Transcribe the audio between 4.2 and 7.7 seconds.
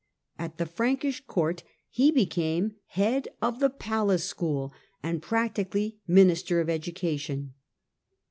School and practically Minister of Education.